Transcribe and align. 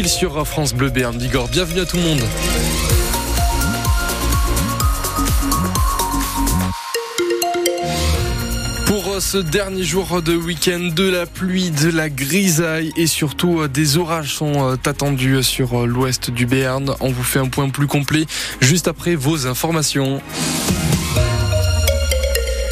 sur 0.00 0.46
France 0.46 0.72
Bleu 0.72 0.88
Béarn 0.88 1.16
Bigorre. 1.16 1.48
Bienvenue 1.48 1.80
à 1.80 1.84
tout 1.84 1.96
le 1.96 2.02
monde. 2.02 2.20
Pour 8.86 9.20
ce 9.20 9.36
dernier 9.36 9.84
jour 9.84 10.22
de 10.22 10.34
week-end, 10.34 10.90
de 10.96 11.08
la 11.08 11.26
pluie, 11.26 11.70
de 11.70 11.90
la 11.90 12.08
grisaille 12.08 12.90
et 12.96 13.06
surtout 13.06 13.68
des 13.68 13.98
orages 13.98 14.34
sont 14.34 14.78
attendus 14.86 15.42
sur 15.42 15.86
l'ouest 15.86 16.30
du 16.30 16.46
Béarn. 16.46 16.94
On 17.00 17.10
vous 17.10 17.22
fait 17.22 17.38
un 17.38 17.48
point 17.48 17.68
plus 17.68 17.86
complet 17.86 18.24
juste 18.60 18.88
après 18.88 19.14
vos 19.14 19.46
informations. 19.46 20.22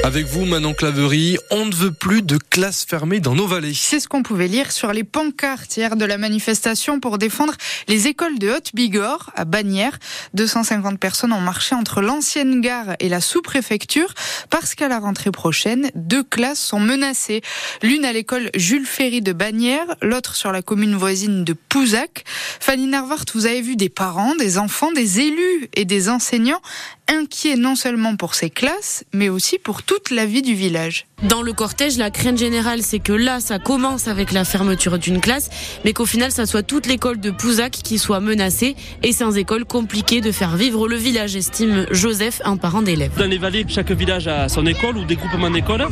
Avec 0.03 0.27
vous, 0.27 0.47
Manon 0.47 0.73
Claverie, 0.73 1.37
on 1.51 1.67
ne 1.67 1.75
veut 1.75 1.93
plus 1.93 2.23
de 2.23 2.39
classes 2.39 2.87
fermées 2.87 3.21
dans 3.21 3.35
nos 3.35 3.47
vallées. 3.47 3.75
C'est 3.75 4.01
ce 4.01 4.09
qu'on 4.09 4.23
pouvait 4.23 4.49
lire 4.49 4.73
sur 4.73 4.95
les 4.95 5.05
pancartes 5.05 5.77
hier 5.77 5.95
de 5.95 6.07
la 6.07 6.17
manifestation 6.17 7.01
pour 7.01 7.19
défendre 7.19 7.53
les 7.87 8.07
écoles 8.07 8.39
de 8.39 8.49
Haute-Bigorre 8.49 9.31
à 9.37 9.45
Bagnères. 9.45 9.99
250 10.33 10.99
personnes 10.99 11.35
ont 11.35 11.41
marché 11.41 11.75
entre 11.75 12.01
l'ancienne 12.01 12.63
gare 12.63 12.97
et 12.99 13.11
la 13.11 13.21
sous-préfecture 13.21 14.15
parce 14.49 14.75
qu'à 14.75 14.89
la 14.89 14.99
rentrée 14.99 15.31
prochaine, 15.31 15.91
deux 15.95 16.25
classes 16.25 16.61
sont 16.61 16.81
menacées. 16.81 17.43
L'une 17.83 18.07
à 18.07 18.13
l'école 18.15 18.51
Jules 18.55 18.87
Ferry 18.87 19.21
de 19.21 19.35
Bagnères, 19.35 19.97
l'autre 20.01 20.35
sur 20.35 20.51
la 20.51 20.63
commune 20.63 20.97
voisine 20.97 21.45
de 21.45 21.53
Pouzac. 21.53 22.25
Fanny 22.59 22.87
Narvart, 22.87 23.27
vous 23.35 23.45
avez 23.45 23.61
vu 23.61 23.77
des 23.77 23.91
parents, 23.91 24.35
des 24.35 24.57
enfants, 24.57 24.93
des 24.93 25.21
élus 25.21 25.69
et 25.75 25.85
des 25.85 26.09
enseignants 26.09 26.63
inquiets 27.11 27.57
non 27.57 27.75
seulement 27.75 28.17
pour 28.17 28.35
ces 28.35 28.51
classes, 28.51 29.05
mais 29.13 29.29
aussi 29.29 29.59
pour 29.59 29.83
toute 29.91 30.13
la 30.13 30.25
vie 30.25 30.41
du 30.41 30.55
village. 30.55 31.07
Dans 31.29 31.43
le 31.43 31.53
cortège, 31.53 31.99
la 31.99 32.13
crainte 32.13 32.39
générale, 32.39 32.81
c'est 32.81 33.01
que 33.01 33.13
là, 33.13 33.41
ça 33.41 33.59
commence 33.59 34.07
avec 34.07 34.31
la 34.31 34.45
fermeture 34.45 35.01
d'une 35.01 35.21
classe, 35.21 35.51
mais 35.85 35.93
qu'au 35.93 36.07
final, 36.07 36.31
ça 36.31 36.47
soit 36.47 36.63
toute 36.63 36.87
l'école 36.87 37.19
de 37.19 37.33
Pouzac 37.33 37.73
qui 37.73 37.99
soit 37.99 38.21
menacée, 38.21 38.77
et 39.03 39.11
sans 39.11 39.37
école, 39.37 39.65
compliqué 39.65 40.21
de 40.21 40.31
faire 40.31 40.57
vivre 40.57 40.87
le 40.87 40.95
village, 40.95 41.35
estime 41.35 41.87
Joseph, 41.91 42.41
un 42.45 42.57
parent 42.57 42.83
d'élève. 42.83 43.11
Dans 43.19 43.27
les 43.27 43.37
vallées, 43.37 43.65
chaque 43.67 43.91
village 43.91 44.29
a 44.29 44.49
son 44.49 44.65
école 44.65 44.97
ou 44.97 45.05
des 45.05 45.17
groupements 45.17 45.51
d'écoles, 45.51 45.89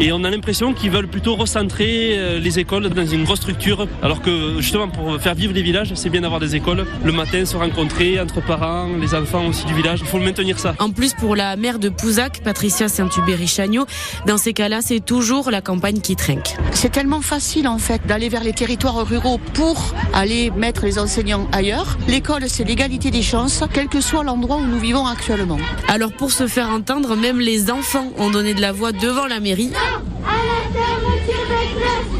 et 0.00 0.10
on 0.10 0.24
a 0.24 0.30
l'impression 0.30 0.74
qu'ils 0.74 0.90
veulent 0.90 1.06
plutôt 1.06 1.36
recentrer 1.36 2.18
euh, 2.18 2.40
les 2.40 2.58
écoles 2.58 2.88
dans 2.88 3.06
une 3.06 3.22
grosse 3.22 3.38
structure, 3.38 3.86
alors 4.02 4.22
que 4.22 4.56
justement, 4.58 4.88
pour 4.88 5.20
faire 5.20 5.36
vivre 5.36 5.54
les 5.54 5.62
villages, 5.62 5.94
c'est 5.94 6.10
bien 6.10 6.22
d'avoir 6.22 6.40
des 6.40 6.56
écoles. 6.56 6.84
Le 7.04 7.12
matin, 7.12 7.44
se 7.44 7.56
rencontrer 7.56 8.20
entre 8.20 8.42
parents, 8.42 8.88
les 9.00 9.14
enfants 9.14 9.46
aussi 9.46 9.64
du 9.66 9.74
village, 9.74 10.00
il 10.00 10.06
faut 10.06 10.18
le 10.18 10.24
maintenir 10.24 10.58
ça. 10.58 10.74
En 10.80 10.90
plus, 10.90 11.14
pour 11.14 11.36
la 11.36 11.54
mère 11.54 11.78
de 11.78 11.88
Pouzac, 11.88 12.40
Patricia 12.42 12.88
Dans 14.26 14.38
ces 14.38 14.52
cas-là, 14.52 14.80
c'est 14.82 15.00
toujours 15.00 15.50
la 15.50 15.60
campagne 15.60 16.00
qui 16.00 16.16
trinque. 16.16 16.56
C'est 16.72 16.90
tellement 16.90 17.20
facile 17.20 17.68
en 17.68 17.78
fait 17.78 18.06
d'aller 18.06 18.28
vers 18.28 18.44
les 18.44 18.52
territoires 18.52 19.06
ruraux 19.06 19.38
pour 19.54 19.94
aller 20.12 20.50
mettre 20.50 20.84
les 20.84 20.98
enseignants 20.98 21.48
ailleurs. 21.52 21.98
L'école, 22.08 22.48
c'est 22.48 22.64
l'égalité 22.64 23.10
des 23.10 23.22
chances, 23.22 23.62
quel 23.72 23.88
que 23.88 24.00
soit 24.00 24.24
l'endroit 24.24 24.56
où 24.56 24.66
nous 24.66 24.78
vivons 24.78 25.06
actuellement. 25.06 25.58
Alors 25.88 26.12
pour 26.12 26.32
se 26.32 26.46
faire 26.46 26.68
entendre, 26.68 27.16
même 27.16 27.40
les 27.40 27.70
enfants 27.70 28.12
ont 28.18 28.30
donné 28.30 28.54
de 28.54 28.60
la 28.60 28.72
voix 28.72 28.92
devant 28.92 29.26
la 29.26 29.40
mairie. 29.40 29.72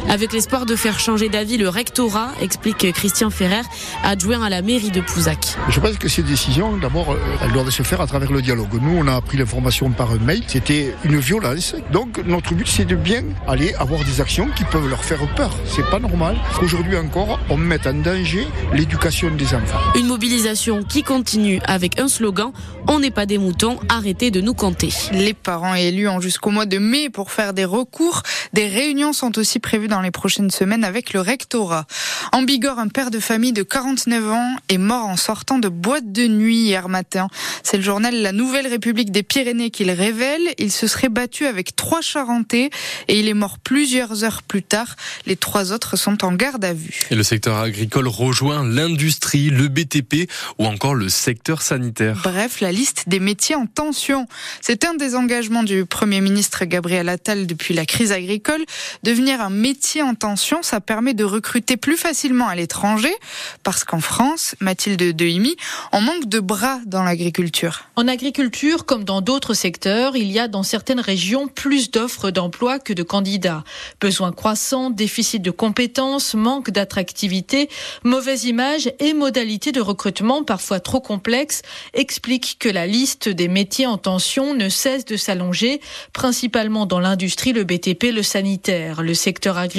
Avec 0.09 0.33
l'espoir 0.33 0.67
de 0.67 0.77
faire 0.77 1.01
changer 1.01 1.29
d'avis 1.29 1.57
le 1.57 1.69
rectorat, 1.69 2.31
explique 2.41 2.93
Christian 2.93 3.29
Ferrer, 3.29 3.63
adjoint 4.05 4.41
à 4.41 4.49
la 4.49 4.63
mairie 4.63 4.93
de 4.93 5.01
Pouzac. 5.01 5.57
Je 5.69 5.81
pense 5.81 5.99
que 5.99 6.09
ces 6.09 6.23
décisions, 6.23 6.77
d'abord, 6.77 7.11
euh, 7.11 7.19
elles 7.43 7.53
doivent 7.53 7.71
se 7.71 7.83
faire 7.83 8.01
à 8.01 8.07
travers 8.07 8.31
le 8.31 8.41
dialogue. 8.41 8.81
Nous, 8.81 8.97
on 8.97 9.09
a 9.09 9.15
appris 9.15 9.37
l'information 9.37 9.91
par 9.91 10.13
un 10.13 10.19
mail. 10.19 10.45
C'était 10.47 10.95
une 11.05 11.19
violence. 11.19 11.75
Donc, 11.93 12.23
notre 12.25 12.55
but, 12.55 12.69
c'est 12.69 12.85
de 12.85 12.95
bien 12.95 13.25
aller 13.49 13.75
avoir 13.75 14.05
des 14.05 14.21
actions 14.21 14.49
qui 14.57 14.63
peuvent 14.65 14.89
leur 14.89 15.05
faire 15.05 15.27
peur. 15.35 15.51
C'est 15.65 15.89
pas 15.91 15.99
normal 15.99 16.37
qu'aujourd'hui 16.59 16.97
encore, 16.97 17.41
on 17.51 17.57
mette 17.57 17.89
en 17.89 17.95
danger 17.95 18.47
l'éducation 18.73 19.31
des 19.33 19.55
enfants. 19.55 19.81
Une 19.97 20.07
mobilisation 20.07 20.85
qui 20.85 21.03
continue 21.03 21.61
avec 21.65 21.99
un 21.99 22.07
slogan 22.07 22.53
On 22.87 23.01
n'est 23.01 23.11
pas 23.11 23.27
des 23.27 23.39
moutons, 23.39 23.81
arrêtez 23.89 24.31
de 24.31 24.41
nous 24.41 24.55
compter. 24.55 24.91
Les 25.11 25.35
parents 25.35 25.75
élus 25.75 26.09
ont 26.09 26.21
jusqu'au 26.21 26.51
mois 26.51 26.67
de 26.67 26.79
mai 26.79 27.11
pour 27.11 27.33
faire 27.33 27.53
des 27.53 27.65
recours. 27.65 28.23
Des 28.53 28.69
réunions 28.69 29.13
sont 29.13 29.37
aussi 29.39 29.59
prévues 29.59 29.89
dans 29.89 29.96
les 30.03 30.11
prochaines 30.11 30.51
semaines 30.51 30.85
avec 30.85 31.13
le 31.13 31.21
rectorat. 31.21 31.87
En 32.33 32.43
Bigorre, 32.43 32.79
un 32.79 32.89
père 32.89 33.11
de 33.11 33.21
famille 33.21 33.53
de 33.53 33.63
49 33.63 34.31
ans 34.31 34.57
est 34.69 34.79
mort 34.79 35.07
en 35.07 35.17
sortant 35.17 35.59
de 35.59 35.69
boîte 35.69 36.13
de 36.13 36.27
nuit 36.27 36.59
hier 36.59 36.89
matin. 36.89 37.29
C'est 37.63 37.77
le 37.77 37.83
journal 37.83 38.15
La 38.15 38.33
Nouvelle 38.33 38.67
République 38.67 39.11
des 39.11 39.23
Pyrénées 39.23 39.71
qui 39.71 39.85
le 39.85 39.93
révèle. 39.93 40.43
Il 40.59 40.71
se 40.71 40.87
serait 40.87 41.09
battu 41.09 41.47
avec 41.47 41.77
trois 41.77 42.01
Charentais 42.01 42.71
et 43.09 43.19
il 43.19 43.29
est 43.29 43.35
mort 43.35 43.59
plusieurs 43.59 44.25
heures 44.25 44.43
plus 44.43 44.63
tard. 44.63 44.97
Les 45.27 45.37
trois 45.37 45.73
autres 45.73 45.97
sont 45.97 46.25
en 46.25 46.33
garde 46.33 46.65
à 46.65 46.73
vue. 46.73 47.07
Et 47.11 47.15
le 47.15 47.23
secteur 47.23 47.57
agricole 47.57 48.09
rejoint 48.09 48.65
l'industrie, 48.65 49.51
le 49.51 49.69
BTP 49.69 50.31
ou 50.59 50.67
encore 50.67 50.95
le 50.95 51.09
secteur 51.09 51.63
sanitaire. 51.63 52.21
Bref, 52.23 52.61
la 52.61 52.73
liste 52.73 53.05
des 53.09 53.21
métiers 53.21 53.55
en 53.55 53.67
tension. 53.67 54.27
C'est 54.61 54.85
un 54.85 54.95
des 54.95 55.15
engagements 55.15 55.63
du 55.63 55.87
Premier 55.87 56.21
ministre 56.21 56.65
Gabriel 56.65 57.09
Attal 57.09 57.47
depuis 57.47 57.75
la 57.75 57.87
crise 57.87 58.13
agricole. 58.13 58.65
Devenir 59.03 59.41
un 59.41 59.51
métier 59.51 59.86
en 60.03 60.15
tension, 60.15 60.63
ça 60.63 60.81
permet 60.81 61.15
de 61.15 61.25
recruter 61.25 61.77
plus 61.77 61.97
facilement 61.97 62.49
à 62.49 62.55
l'étranger 62.55 63.15
parce 63.63 63.85
qu'en 63.85 64.01
France, 64.01 64.55
Mathilde 64.61 65.15
Dehimi, 65.15 65.57
on 65.93 66.01
manque 66.01 66.27
de 66.27 66.41
bras 66.41 66.81
dans 66.87 67.05
l'agriculture. 67.05 67.85
En 67.95 68.09
agriculture, 68.09 68.85
comme 68.85 69.05
dans 69.05 69.21
d'autres 69.21 69.55
secteurs, 69.55 70.17
il 70.17 70.31
y 70.31 70.39
a 70.39 70.49
dans 70.49 70.65
certaines 70.65 71.01
régions 71.01 71.47
plus 71.47 71.91
d'offres 71.91 72.31
d'emploi 72.31 72.79
que 72.79 72.93
de 72.93 73.03
candidats. 73.03 73.63
Besoins 74.01 74.33
croissants, 74.33 74.91
déficit 74.91 75.41
de 75.41 75.53
compétences, 75.53 76.35
manque 76.35 76.71
d'attractivité, 76.71 77.69
mauvaise 78.03 78.45
image 78.45 78.91
et 78.99 79.15
modalités 79.15 79.73
de 79.73 79.81
recrutement 79.81 80.43
parfois 80.43 80.81
trop 80.81 81.01
complexes 81.01 81.63
expliquent 81.95 82.57
que 82.59 82.69
la 82.69 82.87
liste 82.87 83.29
des 83.29 83.49
métiers 83.49 83.87
en 83.87 83.99
tension 83.99 84.53
ne 84.55 84.69
cesse 84.69 85.05
de 85.05 85.17
s'allonger, 85.17 85.81
principalement 86.13 86.87
dans 86.87 87.01
l'industrie, 87.01 87.53
le 87.53 87.65
BTP, 87.65 88.13
le 88.13 88.23
sanitaire. 88.23 89.03
Le 89.03 89.15
secteur 89.15 89.57
agricole 89.57 89.76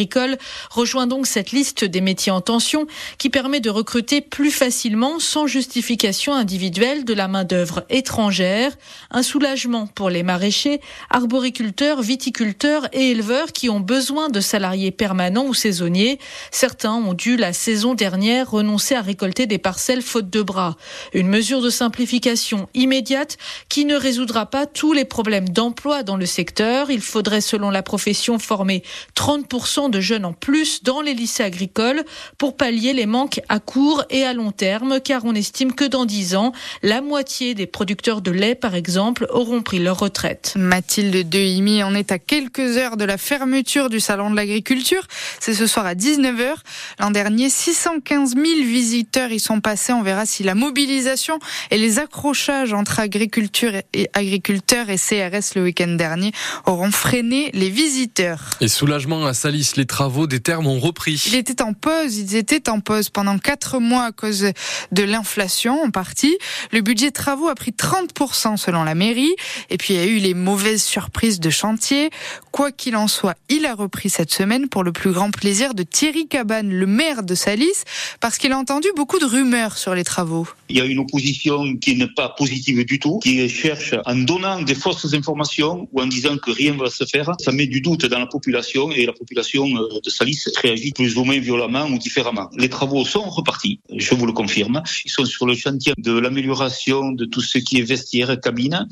rejoint 0.69 1.07
donc 1.07 1.27
cette 1.27 1.51
liste 1.51 1.83
des 1.83 2.01
métiers 2.01 2.31
en 2.31 2.41
tension 2.41 2.85
qui 3.17 3.29
permet 3.29 3.59
de 3.59 3.69
recruter 3.69 4.21
plus 4.21 4.51
facilement, 4.51 5.19
sans 5.19 5.47
justification 5.47 6.33
individuelle, 6.33 7.05
de 7.05 7.13
la 7.13 7.27
main-d'œuvre 7.27 7.85
étrangère. 7.89 8.71
Un 9.11 9.23
soulagement 9.23 9.87
pour 9.87 10.09
les 10.09 10.23
maraîchers, 10.23 10.81
arboriculteurs, 11.09 12.01
viticulteurs 12.01 12.87
et 12.93 13.11
éleveurs 13.11 13.51
qui 13.51 13.69
ont 13.69 13.79
besoin 13.79 14.29
de 14.29 14.39
salariés 14.39 14.91
permanents 14.91 15.45
ou 15.45 15.53
saisonniers. 15.53 16.19
Certains 16.51 16.93
ont 16.93 17.13
dû 17.13 17.37
la 17.37 17.53
saison 17.53 17.93
dernière 17.93 18.51
renoncer 18.51 18.95
à 18.95 19.01
récolter 19.01 19.47
des 19.47 19.57
parcelles 19.57 20.01
faute 20.01 20.29
de 20.29 20.41
bras. 20.41 20.75
Une 21.13 21.27
mesure 21.27 21.61
de 21.61 21.69
simplification 21.69 22.69
immédiate 22.73 23.37
qui 23.69 23.85
ne 23.85 23.95
résoudra 23.95 24.45
pas 24.45 24.65
tous 24.65 24.93
les 24.93 25.05
problèmes 25.05 25.49
d'emploi 25.49 26.03
dans 26.03 26.17
le 26.17 26.25
secteur. 26.25 26.89
Il 26.91 27.01
faudrait, 27.01 27.41
selon 27.41 27.69
la 27.69 27.83
profession, 27.83 28.39
former 28.39 28.83
30% 29.15 29.86
de 29.89 29.99
jeunes 29.99 30.25
en 30.25 30.33
plus 30.33 30.83
dans 30.83 31.01
les 31.01 31.13
lycées 31.13 31.43
agricoles 31.43 32.03
pour 32.37 32.55
pallier 32.55 32.93
les 32.93 33.05
manques 33.05 33.41
à 33.49 33.59
court 33.59 34.03
et 34.09 34.23
à 34.23 34.33
long 34.33 34.51
terme, 34.51 34.99
car 34.99 35.25
on 35.25 35.35
estime 35.35 35.73
que 35.73 35.85
dans 35.85 36.05
10 36.05 36.35
ans, 36.35 36.51
la 36.83 37.01
moitié 37.01 37.53
des 37.53 37.67
producteurs 37.67 38.21
de 38.21 38.31
lait, 38.31 38.55
par 38.55 38.75
exemple, 38.75 39.27
auront 39.29 39.61
pris 39.61 39.79
leur 39.79 39.99
retraite. 39.99 40.53
Mathilde 40.57 41.27
Dehimi 41.27 41.83
en 41.83 41.95
est 41.95 42.11
à 42.11 42.19
quelques 42.19 42.77
heures 42.77 42.97
de 42.97 43.05
la 43.05 43.17
fermeture 43.17 43.89
du 43.89 43.99
salon 43.99 44.29
de 44.31 44.35
l'agriculture. 44.35 45.07
C'est 45.39 45.53
ce 45.53 45.67
soir 45.67 45.85
à 45.85 45.95
19h. 45.95 46.55
L'an 46.99 47.11
dernier, 47.11 47.49
615 47.49 48.35
000 48.35 48.45
visiteurs 48.63 49.31
y 49.31 49.39
sont 49.39 49.61
passés. 49.61 49.93
On 49.93 50.03
verra 50.03 50.25
si 50.25 50.43
la 50.43 50.55
mobilisation 50.55 51.39
et 51.71 51.77
les 51.77 51.99
accrochages 51.99 52.73
entre 52.73 52.99
agriculture 52.99 53.71
et 53.93 54.09
agriculteurs 54.13 54.89
et 54.89 54.97
CRS 54.97 55.55
le 55.55 55.63
week-end 55.63 55.95
dernier 55.95 56.31
auront 56.65 56.91
freiné 56.91 57.51
les 57.53 57.69
visiteurs. 57.69 58.41
Et 58.61 58.67
soulagement 58.67 59.25
à 59.25 59.33
Salis, 59.33 59.71
les 59.77 59.85
travaux 59.85 60.27
des 60.27 60.39
termes 60.39 60.67
ont 60.67 60.79
repris. 60.79 61.23
Il 61.27 61.35
était 61.35 61.61
en 61.61 61.73
pause, 61.73 62.17
ils 62.17 62.35
étaient 62.35 62.69
en 62.69 62.79
pause 62.79 63.09
pendant 63.09 63.37
quatre 63.37 63.79
mois 63.79 64.05
à 64.05 64.11
cause 64.11 64.51
de 64.91 65.03
l'inflation 65.03 65.81
en 65.83 65.91
partie. 65.91 66.37
Le 66.71 66.81
budget 66.81 67.09
de 67.09 67.13
travaux 67.13 67.47
a 67.47 67.55
pris 67.55 67.71
30% 67.71 68.57
selon 68.57 68.83
la 68.83 68.95
mairie. 68.95 69.35
Et 69.69 69.77
puis 69.77 69.93
il 69.93 69.97
y 69.97 70.03
a 70.03 70.05
eu 70.05 70.17
les 70.17 70.33
mauvaises 70.33 70.83
surprises 70.83 71.39
de 71.39 71.49
chantier. 71.49 72.09
Quoi 72.51 72.71
qu'il 72.71 72.95
en 72.95 73.07
soit, 73.07 73.35
il 73.49 73.65
a 73.65 73.75
repris 73.75 74.09
cette 74.09 74.31
semaine 74.31 74.67
pour 74.67 74.83
le 74.83 74.91
plus 74.91 75.11
grand 75.11 75.31
plaisir 75.31 75.73
de 75.73 75.83
Thierry 75.83 76.27
Cabane, 76.27 76.71
le 76.71 76.87
maire 76.87 77.23
de 77.23 77.35
Salis, 77.35 77.83
parce 78.19 78.37
qu'il 78.37 78.51
a 78.51 78.57
entendu 78.57 78.87
beaucoup 78.95 79.19
de 79.19 79.25
rumeurs 79.25 79.77
sur 79.77 79.93
les 79.93 80.03
travaux. 80.03 80.47
Il 80.69 80.77
y 80.77 80.81
a 80.81 80.85
une 80.85 80.99
opposition 80.99 81.75
qui 81.77 81.95
n'est 81.95 82.13
pas 82.13 82.29
positive 82.29 82.83
du 82.83 82.99
tout, 82.99 83.19
qui 83.19 83.47
cherche 83.47 83.93
en 84.05 84.15
donnant 84.15 84.61
des 84.61 84.75
fausses 84.75 85.13
informations 85.13 85.87
ou 85.91 86.01
en 86.01 86.07
disant 86.07 86.37
que 86.37 86.51
rien 86.51 86.73
ne 86.73 86.79
va 86.79 86.89
se 86.89 87.05
faire. 87.05 87.31
Ça 87.39 87.51
met 87.51 87.67
du 87.67 87.81
doute 87.81 88.05
dans 88.05 88.19
la 88.19 88.25
population 88.25 88.91
et 88.91 89.05
la 89.05 89.13
population 89.13 89.66
population 89.73 89.99
de 90.03 90.09
Salis 90.09 90.43
réagit 90.61 90.91
plus 90.91 91.17
ou 91.17 91.23
moins 91.23 91.39
violemment 91.39 91.85
ou 91.85 91.97
différemment. 91.97 92.49
Les 92.57 92.69
travaux 92.69 93.05
sont 93.05 93.29
repartis, 93.29 93.79
je 93.95 94.15
vous 94.15 94.25
le 94.25 94.33
confirme. 94.33 94.81
Ils 95.05 95.11
sont 95.11 95.25
sur 95.25 95.45
le 95.45 95.55
chantier 95.55 95.93
de 95.97 96.17
l'amélioration 96.17 97.11
de 97.11 97.25
tout 97.25 97.41
ce 97.41 97.57
qui 97.57 97.79
est 97.79 97.83
vestiaire, 97.83 98.39
cabine, 98.39 98.87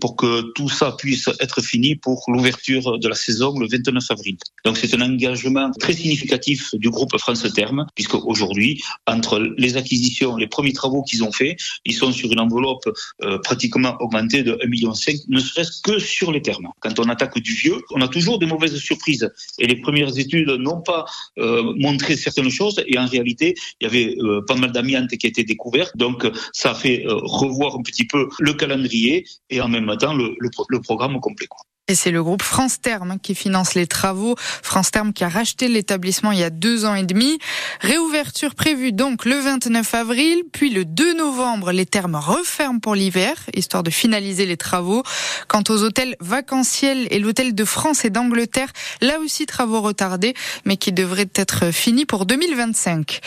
pour 0.00 0.16
que 0.16 0.52
tout 0.54 0.68
ça 0.68 0.94
puisse 0.98 1.28
être 1.40 1.60
fini 1.62 1.96
pour 1.96 2.24
l'ouverture 2.28 2.98
de 2.98 3.08
la 3.08 3.14
saison 3.14 3.58
le 3.58 3.66
29 3.66 4.02
avril. 4.10 4.36
Donc 4.64 4.78
c'est 4.78 4.94
un 4.94 5.00
engagement 5.00 5.70
très 5.78 5.92
significatif 5.92 6.74
du 6.74 6.90
groupe 6.90 7.16
France 7.18 7.46
Terme, 7.54 7.86
puisque 7.94 8.14
aujourd'hui, 8.14 8.82
entre 9.06 9.38
les 9.56 9.76
acquisitions, 9.76 10.36
les 10.36 10.46
premiers 10.46 10.72
travaux 10.72 11.02
qu'ils 11.02 11.22
ont 11.24 11.32
faits, 11.32 11.56
ils 11.84 11.94
sont 11.94 12.12
sur 12.12 12.32
une 12.32 12.40
enveloppe 12.40 12.88
euh, 13.22 13.38
pratiquement 13.38 13.96
augmentée 14.00 14.42
de 14.42 14.52
1,5 14.52 14.68
million, 14.68 14.92
ne 15.28 15.40
serait-ce 15.40 15.82
que 15.82 15.98
sur 15.98 16.32
les 16.32 16.42
termes. 16.42 16.68
Quand 16.80 16.98
on 16.98 17.08
attaque 17.08 17.38
du 17.38 17.52
vieux, 17.52 17.76
on 17.90 18.00
a 18.00 18.08
toujours 18.08 18.38
des 18.38 18.46
mauvaises 18.46 18.76
surprises. 18.76 19.30
Et 19.58 19.66
les 19.66 19.76
premières 19.86 20.14
études 20.24 20.50
n'ont 20.66 20.82
pas 20.90 21.04
euh, 21.38 21.74
montré 21.86 22.16
certaines 22.16 22.50
choses, 22.50 22.76
et 22.86 22.98
en 22.98 23.06
réalité, 23.06 23.54
il 23.80 23.84
y 23.84 23.86
avait 23.86 24.16
euh, 24.18 24.42
pas 24.48 24.56
mal 24.56 24.72
d'amiante 24.72 25.10
qui 25.18 25.26
a 25.26 25.30
été 25.34 25.44
découvert, 25.44 25.88
donc 25.94 26.18
ça 26.52 26.74
fait 26.74 27.04
revoir 27.06 27.76
un 27.78 27.82
petit 27.82 28.06
peu 28.12 28.28
le 28.40 28.52
calendrier 28.54 29.24
et 29.50 29.60
en 29.60 29.68
même 29.68 29.90
temps 30.02 30.14
le, 30.14 30.26
le 30.74 30.80
programme 30.80 31.20
complet. 31.20 31.48
Et 31.86 31.94
c'est 31.94 32.10
le 32.10 32.22
groupe 32.22 32.40
France 32.40 32.80
Terme 32.80 33.18
qui 33.22 33.34
finance 33.34 33.74
les 33.74 33.86
travaux. 33.86 34.36
France 34.38 34.90
Terme 34.90 35.12
qui 35.12 35.22
a 35.22 35.28
racheté 35.28 35.68
l'établissement 35.68 36.32
il 36.32 36.38
y 36.38 36.42
a 36.42 36.48
deux 36.48 36.86
ans 36.86 36.94
et 36.94 37.02
demi. 37.02 37.38
Réouverture 37.82 38.54
prévue 38.54 38.92
donc 38.92 39.26
le 39.26 39.38
29 39.38 39.92
avril, 39.92 40.44
puis 40.50 40.70
le 40.70 40.86
2 40.86 41.12
novembre, 41.12 41.72
les 41.72 41.84
termes 41.84 42.14
referment 42.14 42.80
pour 42.80 42.94
l'hiver, 42.94 43.34
histoire 43.52 43.82
de 43.82 43.90
finaliser 43.90 44.46
les 44.46 44.56
travaux. 44.56 45.02
Quant 45.46 45.62
aux 45.68 45.82
hôtels 45.82 46.16
vacanciels 46.20 47.06
et 47.10 47.18
l'hôtel 47.18 47.54
de 47.54 47.64
France 47.66 48.06
et 48.06 48.10
d'Angleterre, 48.10 48.72
là 49.02 49.18
aussi 49.20 49.44
travaux 49.44 49.82
retardés, 49.82 50.32
mais 50.64 50.78
qui 50.78 50.90
devraient 50.90 51.28
être 51.34 51.70
finis 51.70 52.06
pour 52.06 52.24
2025. 52.24 53.20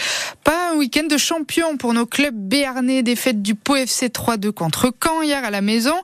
Pas 0.44 0.72
un 0.72 0.78
week-end 0.78 1.06
de 1.08 1.18
champion 1.18 1.78
pour 1.78 1.94
nos 1.94 2.08
clubs 2.08 2.34
béarnais, 2.36 3.04
défaite 3.04 3.44
du 3.44 3.54
POFC 3.54 4.06
3-2 4.06 4.52
contre 4.52 4.92
Caen 5.04 5.22
hier 5.22 5.46
à 5.46 5.52
la 5.52 5.62
maison, 5.62 5.96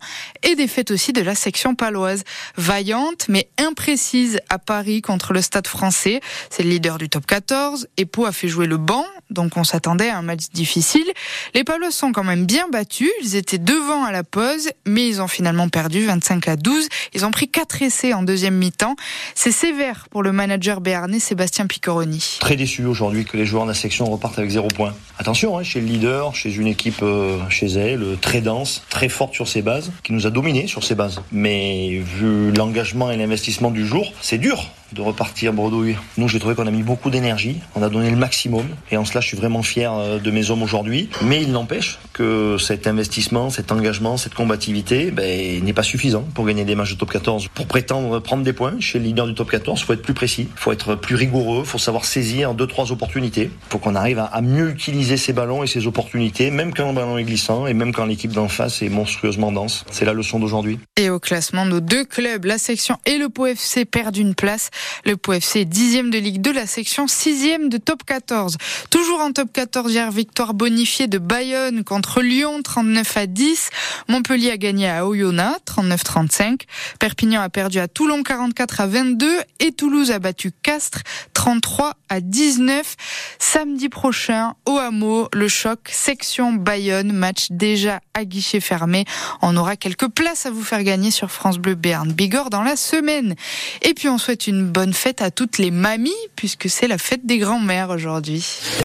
et 0.44 0.53
défaite 0.53 0.91
aussi 0.91 1.13
de 1.13 1.21
la 1.23 1.33
section 1.33 1.73
paloise 1.73 2.23
vaillante 2.57 3.28
mais 3.30 3.50
imprécise 3.57 4.40
à 4.50 4.60
Paris 4.60 5.01
contre 5.01 5.34
le 5.34 5.42
Stade 5.42 5.68
français. 5.68 6.22
C'est 6.50 6.63
le 6.63 6.69
leader 6.69 6.98
du 6.98 7.10
top 7.10 7.25
14. 7.25 7.88
Et 7.98 8.06
a 8.25 8.31
fait 8.31 8.48
jouer 8.48 8.68
le 8.68 8.78
banc, 8.78 9.06
donc 9.30 9.57
on 9.57 9.63
s'attendait 9.63 10.10
à 10.10 10.18
un 10.18 10.22
match 10.22 10.50
difficile. 10.54 11.06
Les 11.54 11.63
Palos 11.63 11.92
sont 11.92 12.12
quand 12.12 12.24
même 12.24 12.45
bien 12.45 12.69
battus. 12.69 13.10
Ils 13.22 13.36
étaient 13.36 13.57
devant 13.57 14.04
à 14.06 14.12
la 14.12 14.24
pause, 14.24 14.69
mais 14.86 15.07
ils 15.07 15.22
ont 15.22 15.28
finalement 15.28 15.68
perdu 15.69 16.06
25 16.06 16.48
à 16.48 16.56
12. 16.56 16.88
Ils 17.13 17.25
ont 17.25 17.31
pris 17.31 17.50
4 17.50 17.81
essais 17.81 18.13
en 18.13 18.24
deuxième 18.24 18.56
mi-temps. 18.56 18.96
C'est 19.36 19.51
sévère 19.51 20.07
pour 20.10 20.24
le 20.24 20.31
manager 20.31 20.81
béarnais 20.81 21.19
Sébastien 21.19 21.68
Piccoroni. 21.68 22.38
Très 22.39 22.56
déçu 22.56 22.86
aujourd'hui 22.86 23.25
que 23.25 23.36
les 23.36 23.46
joueurs 23.46 23.63
de 23.63 23.69
la 23.69 23.75
section 23.75 24.06
repartent 24.06 24.39
avec 24.39 24.51
0 24.51 24.68
points. 24.69 24.94
Attention, 25.18 25.57
hein, 25.57 25.63
chez 25.63 25.81
le 25.81 25.88
leader, 25.88 26.36
chez 26.36 26.56
une 26.56 26.68
équipe 26.68 27.01
euh, 27.01 27.38
chez 27.50 27.68
elle, 27.68 28.18
très 28.22 28.42
dense, 28.42 28.84
très 28.89 29.10
forte 29.10 29.34
sur 29.34 29.48
ses 29.48 29.62
bases, 29.62 29.92
qui 30.04 30.13
nous 30.13 30.28
a 30.28 30.30
dominé 30.30 30.68
sur 30.68 30.84
ses 30.84 30.96
bases. 30.96 31.22
Mais 31.31 32.00
vu 32.00 32.28
l'engagement 32.56 33.12
et 33.12 33.18
l'investissement 33.18 33.71
du 33.71 33.85
jour, 33.85 34.13
c'est 34.21 34.38
dur 34.38 34.69
de 34.94 35.01
repartir 35.01 35.54
bredouille. 35.54 35.98
Nous, 36.18 36.28
j'ai 36.28 36.40
trouvé 36.40 36.56
qu'on 36.56 36.68
a 36.68 36.72
mis 36.72 36.84
beaucoup 36.84 37.10
d'énergie, 37.10 37.57
on 37.75 37.84
a 37.84 37.90
donné 37.90 38.10
le 38.10 38.16
maximum, 38.16 38.66
et 38.92 38.98
en 38.98 39.06
cela, 39.06 39.22
je 39.22 39.28
suis 39.28 39.38
vraiment 39.38 39.63
fier 39.63 39.94
euh, 39.94 40.19
de 40.19 40.31
mes 40.31 40.51
hommes 40.51 40.63
aujourd'hui. 40.63 41.10
Mais 41.22 41.42
il 41.42 41.51
n'empêche 41.51 42.00
que 42.13 42.57
cet 42.60 42.88
investissement, 42.88 43.50
cet 43.50 43.72
engagement, 43.72 44.18
cette 44.18 44.34
combativité 44.34 45.12
ben, 45.12 45.63
n'est 45.63 45.74
pas 45.74 45.84
suffisant 45.84 46.24
pour 46.34 46.45
gagner 46.45 46.66
des 46.66 46.75
matchs 46.75 46.92
de 46.92 46.98
top 46.98 47.12
14. 47.12 47.48
Pour 47.54 47.68
prétendre 47.68 48.19
prendre 48.19 48.44
des 48.44 48.54
points 48.54 48.80
chez 48.80 49.00
le 49.00 49.06
leader 49.06 49.28
du 49.28 49.34
top 49.34 49.50
14, 49.50 49.80
il 49.80 49.86
faut 49.86 49.94
être 49.94 50.01
plus 50.01 50.13
précis, 50.13 50.48
il 50.51 50.60
faut 50.60 50.72
être 50.72 50.96
plus 50.96 51.16
rigoureux, 51.16 51.63
il 51.66 51.69
faut 51.69 51.78
savoir 51.78 52.06
saisir 52.06 52.54
deux, 52.54 52.68
trois 52.68 52.92
opportunités. 52.92 53.51
Il 53.54 53.72
faut 53.72 53.80
qu'on 53.80 53.96
arrive 53.96 54.19
à, 54.19 54.42
mieux 54.42 54.69
utiliser 54.69 55.18
ces 55.18 55.34
ballons 55.34 55.63
et 55.63 55.68
ces 55.68 55.88
opportunités, 55.88 56.51
même 56.51 56.74
quand 56.74 56.88
le 56.88 56.94
ballon 56.94 57.18
est 57.18 57.24
glissant 57.24 57.66
et 57.68 57.74
même 57.74 57.94
quand 57.94 58.06
l'équipe 58.06 58.31
d'en 58.31 58.50
face 58.50 58.81
est 58.81 58.89
monstrueusement 58.89 59.51
dense. 59.51 59.86
C'est 59.92 60.06
la 60.06 60.13
leçon 60.13 60.39
d'aujourd'hui. 60.39 60.80
Et 60.98 61.10
au 61.10 61.19
classement, 61.19 61.66
nos 61.66 61.80
deux 61.80 62.06
clubs, 62.06 62.46
la 62.46 62.57
section 62.57 62.98
et 63.06 63.18
le 63.18 63.30
POFC, 63.30 63.54
FC, 63.54 63.86
perdent 63.86 64.18
une 64.18 64.36
place. 64.36 64.69
Le 65.06 65.18
Pau 65.18 65.33
FC 65.33 65.65
dixième 65.65 66.09
de 66.09 66.18
Ligue 66.18 66.41
2, 66.41 66.53
la 66.53 66.68
section 66.68 67.07
sixième 67.07 67.69
de 67.69 67.77
Top 67.77 68.03
14. 68.06 68.57
Toujours 68.89 69.19
en 69.19 69.31
Top 69.31 69.51
14 69.51 69.91
hier, 69.91 70.12
victoire 70.12 70.53
bonifiée 70.53 71.07
de 71.07 71.18
Bayonne 71.18 71.83
contre 71.83 72.21
Lyon, 72.21 72.62
39 72.63 73.18
à 73.18 73.25
10. 73.27 73.69
Montpellier 74.07 74.51
a 74.51 74.57
gagné 74.57 74.89
à 74.89 75.06
Oyonnax, 75.06 75.59
39-35. 75.65 76.62
Perpignan 77.00 77.41
a 77.41 77.50
perdu 77.50 77.80
à 77.80 77.88
Toulon, 77.88 78.24
44 78.24 78.81
à 78.81 78.88
22. 78.88 79.39
Et 79.59 79.71
Toulouse 79.71 80.12
a 80.12 80.19
battu 80.19 80.51
Castres, 80.63 81.01
33 81.33 81.95
à 82.09 82.21
19. 82.21 82.95
Samedi 83.39 83.89
prochain, 83.89 84.53
au 84.65 84.77
hameau, 84.77 85.27
le 85.33 85.47
choc, 85.47 85.79
section 85.91 86.53
Bayonne, 86.53 87.12
match 87.12 87.47
déjà 87.50 88.00
à 88.13 88.25
guichet 88.25 88.59
fermé. 88.59 89.06
On 89.41 89.57
aura 89.57 89.75
quelques 89.75 90.07
places 90.07 90.45
à 90.45 90.51
vous 90.51 90.63
faire 90.63 90.83
gagner 90.83 91.12
sur 91.12 91.31
France 91.31 91.57
Bleu 91.57 91.75
Béarn 91.75 92.12
Bigorre 92.12 92.50
dans 92.50 92.63
la 92.63 92.75
semaine. 92.75 93.36
Et 93.81 93.94
puis 93.94 94.09
on 94.09 94.18
souhaite 94.18 94.47
une 94.47 94.69
bonne 94.74 94.94
fête 94.94 95.22
à 95.22 95.30
toutes 95.30 95.60
les 95.60 95.70
mamies, 95.70 96.12
puisque 96.36 96.68
c'est 96.68 96.88
la 96.88 96.98
fête 96.98 97.25
des 97.25 97.38
grands-mères 97.38 97.92
aujourd'hui. 97.92 98.44